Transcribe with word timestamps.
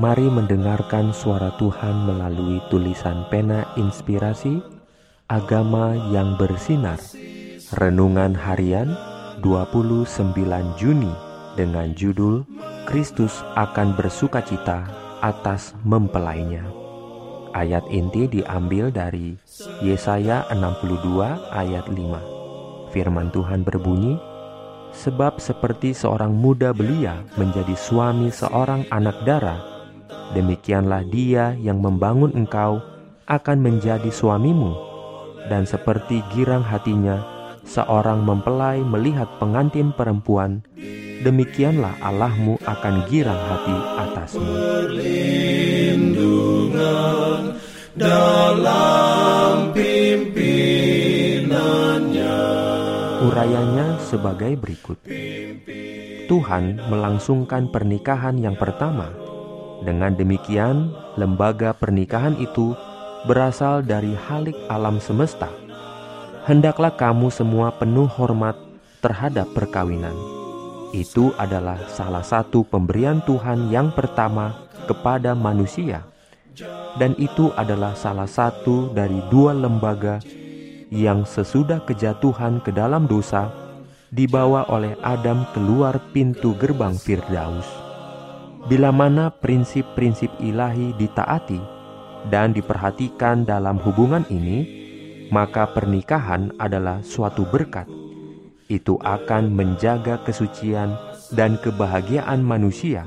Mari 0.00 0.24
mendengarkan 0.24 1.12
suara 1.12 1.52
Tuhan 1.60 2.08
melalui 2.08 2.64
tulisan 2.72 3.28
pena 3.28 3.68
inspirasi 3.76 4.64
Agama 5.28 5.92
yang 6.08 6.40
bersinar. 6.40 6.96
Renungan 7.76 8.32
harian 8.32 8.96
29 9.44 10.24
Juni 10.80 11.12
dengan 11.60 11.92
judul 11.92 12.44
Kristus 12.88 13.44
akan 13.52 13.92
bersukacita 13.92 14.88
atas 15.20 15.76
mempelainya. 15.84 16.64
Ayat 17.52 17.84
inti 17.92 18.32
diambil 18.32 18.88
dari 18.88 19.36
Yesaya 19.84 20.48
62 20.56 21.52
ayat 21.52 21.84
5 21.84 22.92
Firman 22.96 23.28
Tuhan 23.28 23.60
berbunyi 23.60 24.16
Sebab 24.92 25.40
seperti 25.40 25.96
seorang 25.96 26.32
muda 26.32 26.76
belia 26.76 27.24
menjadi 27.40 27.72
suami 27.76 28.28
seorang 28.28 28.84
anak 28.92 29.16
darah 29.24 29.71
demikianlah 30.32 31.04
dia 31.08 31.56
yang 31.60 31.80
membangun 31.80 32.32
engkau 32.32 32.80
akan 33.28 33.58
menjadi 33.62 34.10
suamimu, 34.10 34.74
dan 35.46 35.62
seperti 35.64 36.20
girang 36.34 36.66
hatinya, 36.66 37.22
seorang 37.62 38.26
mempelai 38.26 38.82
melihat 38.82 39.30
pengantin 39.38 39.94
perempuan, 39.94 40.66
demikianlah 41.22 41.94
Allahmu 42.02 42.58
akan 42.66 43.06
girang 43.08 43.38
hati 43.38 43.76
atasmu. 44.08 44.52
dalam 47.92 49.76
pimpinannya. 49.76 52.40
Urayanya 53.28 54.00
sebagai 54.00 54.56
berikut. 54.56 54.96
Tuhan 56.24 56.80
melangsungkan 56.88 57.68
pernikahan 57.68 58.40
yang 58.40 58.56
pertama 58.56 59.21
dengan 59.82 60.14
demikian, 60.14 60.94
lembaga 61.18 61.74
pernikahan 61.74 62.38
itu 62.38 62.72
berasal 63.26 63.82
dari 63.82 64.14
halik 64.14 64.54
alam 64.70 65.02
semesta. 65.02 65.50
Hendaklah 66.46 66.94
kamu 66.94 67.30
semua 67.30 67.70
penuh 67.74 68.06
hormat 68.06 68.58
terhadap 69.02 69.50
perkawinan. 69.54 70.14
Itu 70.94 71.34
adalah 71.38 71.78
salah 71.90 72.22
satu 72.22 72.66
pemberian 72.66 73.22
Tuhan 73.26 73.70
yang 73.70 73.94
pertama 73.94 74.66
kepada 74.86 75.32
manusia, 75.32 76.06
dan 77.00 77.16
itu 77.16 77.50
adalah 77.58 77.96
salah 77.96 78.28
satu 78.28 78.90
dari 78.92 79.18
dua 79.30 79.56
lembaga 79.56 80.18
yang 80.92 81.24
sesudah 81.24 81.80
kejatuhan 81.88 82.60
ke 82.60 82.68
dalam 82.68 83.08
dosa 83.08 83.48
dibawa 84.12 84.68
oleh 84.68 84.92
Adam 85.00 85.48
keluar 85.56 85.96
pintu 86.12 86.52
gerbang 86.60 86.92
Firdaus. 86.92 87.81
Bila 88.62 88.94
mana 88.94 89.34
prinsip-prinsip 89.34 90.30
ilahi 90.38 90.94
ditaati 90.94 91.58
dan 92.30 92.54
diperhatikan 92.54 93.42
dalam 93.42 93.74
hubungan 93.82 94.22
ini, 94.30 94.62
maka 95.34 95.66
pernikahan 95.66 96.54
adalah 96.62 97.02
suatu 97.02 97.42
berkat. 97.42 97.90
Itu 98.70 99.02
akan 99.02 99.50
menjaga 99.50 100.22
kesucian 100.22 100.94
dan 101.34 101.58
kebahagiaan 101.58 102.38
manusia. 102.38 103.02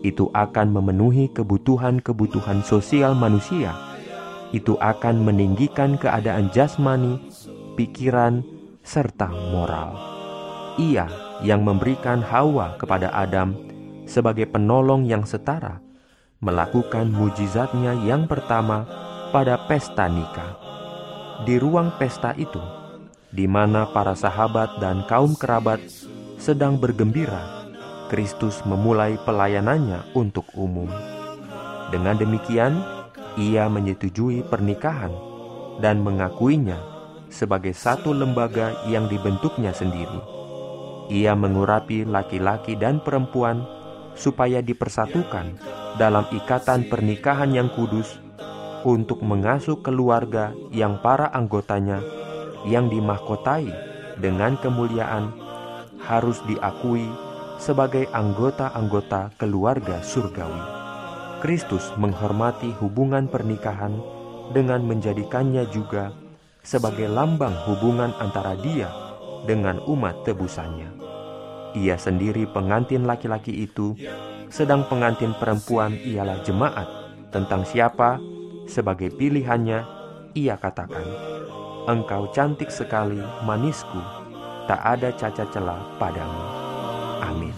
Itu 0.00 0.32
akan 0.32 0.72
memenuhi 0.72 1.28
kebutuhan-kebutuhan 1.36 2.64
sosial 2.64 3.12
manusia. 3.12 3.76
Itu 4.56 4.80
akan 4.80 5.20
meninggikan 5.20 6.00
keadaan 6.00 6.48
jasmani, 6.48 7.20
pikiran, 7.76 8.40
serta 8.80 9.28
moral. 9.52 9.92
Ia 10.80 11.04
yang 11.44 11.60
memberikan 11.60 12.24
Hawa 12.24 12.80
kepada 12.80 13.12
Adam 13.12 13.67
sebagai 14.08 14.48
penolong 14.48 15.04
yang 15.04 15.28
setara, 15.28 15.84
melakukan 16.40 17.12
mujizatnya 17.12 17.92
yang 18.08 18.24
pertama 18.24 18.88
pada 19.28 19.60
pesta 19.68 20.08
nikah. 20.08 20.56
Di 21.44 21.60
ruang 21.60 21.92
pesta 22.00 22.32
itu, 22.34 22.58
di 23.28 23.44
mana 23.44 23.92
para 23.92 24.16
sahabat 24.16 24.80
dan 24.80 25.04
kaum 25.04 25.36
kerabat 25.36 25.78
sedang 26.40 26.80
bergembira, 26.80 27.68
Kristus 28.08 28.64
memulai 28.64 29.20
pelayanannya 29.22 30.16
untuk 30.16 30.48
umum. 30.56 30.88
Dengan 31.92 32.16
demikian, 32.16 32.80
ia 33.36 33.68
menyetujui 33.68 34.42
pernikahan 34.48 35.12
dan 35.78 36.00
mengakuinya 36.00 36.80
sebagai 37.28 37.76
satu 37.76 38.16
lembaga 38.16 38.72
yang 38.88 39.06
dibentuknya 39.06 39.70
sendiri. 39.76 40.18
Ia 41.12 41.36
mengurapi 41.36 42.04
laki-laki 42.04 42.76
dan 42.76 43.00
perempuan 43.00 43.77
supaya 44.18 44.58
dipersatukan 44.58 45.54
dalam 45.96 46.26
ikatan 46.34 46.90
pernikahan 46.90 47.54
yang 47.54 47.70
kudus 47.70 48.18
untuk 48.82 49.22
mengasuh 49.22 49.78
keluarga 49.78 50.50
yang 50.74 50.98
para 50.98 51.30
anggotanya 51.30 52.02
yang 52.66 52.90
dimahkotai 52.90 53.70
dengan 54.18 54.58
kemuliaan 54.58 55.30
harus 56.02 56.42
diakui 56.50 57.06
sebagai 57.58 58.06
anggota-anggota 58.10 59.34
keluarga 59.38 60.02
surgawi. 60.02 60.62
Kristus 61.38 61.94
menghormati 61.94 62.74
hubungan 62.82 63.30
pernikahan 63.30 63.94
dengan 64.50 64.82
menjadikannya 64.82 65.70
juga 65.70 66.10
sebagai 66.66 67.06
lambang 67.06 67.54
hubungan 67.70 68.10
antara 68.18 68.58
dia 68.58 68.90
dengan 69.46 69.78
umat 69.86 70.26
tebusannya. 70.26 71.07
Ia 71.78 71.94
sendiri 71.94 72.42
pengantin 72.50 73.06
laki-laki 73.06 73.54
itu, 73.54 73.94
sedang 74.50 74.82
pengantin 74.90 75.30
perempuan 75.38 75.94
ialah 75.94 76.42
jemaat. 76.42 76.90
Tentang 77.30 77.62
siapa 77.62 78.18
sebagai 78.66 79.14
pilihannya, 79.14 79.86
ia 80.34 80.58
katakan, 80.58 81.06
"Engkau 81.86 82.34
cantik 82.34 82.74
sekali, 82.74 83.22
manisku, 83.46 84.02
tak 84.66 84.82
ada 84.82 85.14
cacat 85.14 85.46
celah 85.54 85.78
padamu." 86.02 86.44
Amin. 87.22 87.54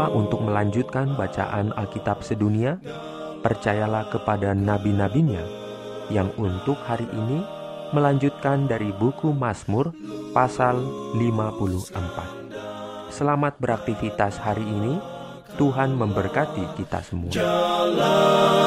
Lupa 0.00 0.16
untuk 0.16 0.40
melanjutkan 0.40 1.12
bacaan 1.12 1.76
Alkitab 1.76 2.24
sedunia, 2.24 2.80
percayalah 3.44 4.08
kepada 4.08 4.56
nabi-nabinya 4.56 5.44
yang 6.08 6.32
untuk 6.40 6.80
hari 6.88 7.04
ini 7.12 7.44
melanjutkan 7.92 8.64
dari 8.64 8.96
buku 8.96 9.36
Mazmur 9.36 9.92
pasal 10.32 10.80
54. 11.20 13.12
Selamat 13.12 13.60
beraktivitas 13.60 14.40
hari 14.40 14.64
ini. 14.64 14.96
Tuhan 15.60 15.92
memberkati 15.92 16.80
kita 16.80 17.04
semua. 17.04 17.28
Jalan 17.28 18.59